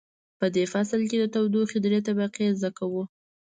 په 0.39 0.45
دې 0.55 0.63
فصل 0.73 1.01
کې 1.09 1.17
د 1.19 1.25
تودوخې 1.33 1.79
درې 1.85 1.99
طریقې 2.07 2.45
زده 2.59 2.69
کوو. 2.77 3.03